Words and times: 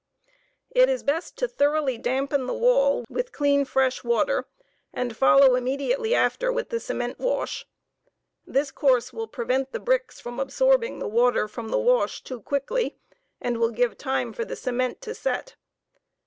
It 0.71 0.89
is 0.89 1.03
best 1.03 1.37
to 1.37 1.47
thoroughly 1.47 1.99
dampen 1.99 2.47
the 2.47 2.55
wall 2.55 3.05
with 3.07 3.31
clean 3.31 3.65
fresh 3.65 4.03
water, 4.03 4.45
and 4.91 5.15
follow 5.15 5.49
imme 5.49 5.77
diately 5.79 6.13
after 6.13 6.51
with 6.51 6.69
the 6.69 6.79
cement 6.79 7.19
wash. 7.19 7.67
This 8.43 8.71
course 8.71 9.13
will 9.13 9.27
prevent 9.27 9.73
the 9.73 9.79
bricks 9.79 10.19
from 10.19 10.39
absorb 10.39 10.83
ing 10.83 10.97
the 10.97 11.07
water 11.07 11.47
from 11.47 11.67
v 11.67 11.73
the 11.73 11.77
wash 11.77 12.23
too 12.23 12.41
quickly, 12.41 12.95
and 13.39 13.59
will 13.59 13.69
give 13.69 13.95
time 13.95 14.33
for 14.33 14.43
the 14.43 14.55
cement 14.55 15.01
to 15.01 15.13
set. 15.13 15.55